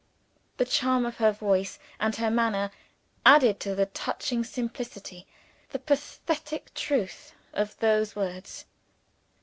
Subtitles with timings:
[0.57, 2.71] The charm of her voice and her manner,
[3.23, 5.27] added to the touching simplicity,
[5.69, 8.65] the pathetic truth of those words.